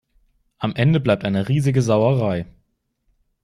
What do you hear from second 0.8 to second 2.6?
bleibt eine riesige Sauerei.